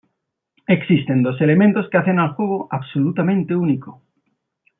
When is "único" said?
3.55-4.01